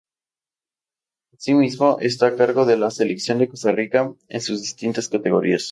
Asimismo, 1.31 1.97
está 1.99 2.25
al 2.25 2.35
cargo 2.35 2.65
de 2.65 2.75
la 2.75 2.89
Selección 2.89 3.37
de 3.37 3.47
Costa 3.49 3.71
Rica 3.71 4.11
en 4.29 4.41
sus 4.41 4.59
distintas 4.63 5.07
categorías. 5.07 5.69